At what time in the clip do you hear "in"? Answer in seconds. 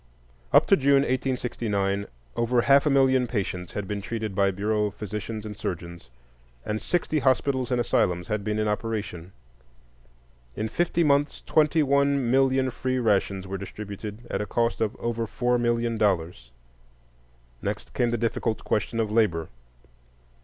8.57-8.67, 10.55-10.67